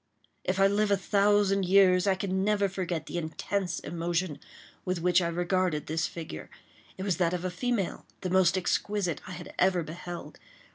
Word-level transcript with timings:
If 0.43 0.59
I 0.59 0.65
live 0.65 0.89
a 0.89 0.97
thousand 0.97 1.63
years, 1.63 2.07
I 2.07 2.15
can 2.15 2.43
never 2.43 2.67
forget 2.67 3.05
the 3.05 3.19
intense 3.19 3.79
emotion 3.81 4.39
with 4.83 4.99
which 4.99 5.21
I 5.21 5.27
regarded 5.27 5.85
this 5.85 6.07
figure. 6.07 6.49
It 6.97 7.03
was 7.03 7.17
that 7.17 7.35
of 7.35 7.45
a 7.45 7.51
female, 7.51 8.07
the 8.21 8.31
most 8.31 8.57
exquisite 8.57 9.21
I 9.27 9.33
had 9.33 9.53
ever 9.59 9.83
beheld. 9.83 10.39